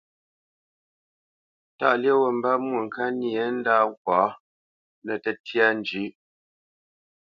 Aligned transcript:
Tâʼ 1.77 1.95
lyéʼ 2.01 2.17
wût 2.21 2.35
mbə́ 2.39 2.53
Mwôŋkát 2.65 3.11
nyê 3.19 3.43
ndâ 3.57 3.75
ŋkwǎ 3.89 4.19
nə́ 5.05 5.17
tə́tyā 5.23 5.67
njʉ̌ʼ. 5.79 6.11